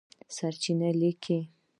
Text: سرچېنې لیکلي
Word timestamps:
سرچېنې 0.35 0.91
لیکلي 1.01 1.39